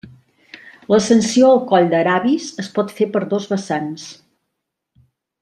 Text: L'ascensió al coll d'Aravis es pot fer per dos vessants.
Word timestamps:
L'ascensió 0.93 1.49
al 1.57 1.61
coll 1.73 1.85
d'Aravis 1.91 2.47
es 2.65 2.71
pot 2.79 2.95
fer 3.01 3.09
per 3.17 3.23
dos 3.35 3.47
vessants. 3.53 4.09